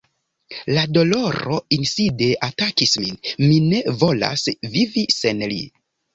La 0.77 0.83
doloro 0.97 1.59
inside 1.77 2.31
atakis 2.47 2.97
min: 3.05 3.21
mi 3.45 3.61
ne 3.67 3.83
volas 4.01 4.49
vivi 4.79 5.07
sen 5.21 5.47
li. 5.55 5.63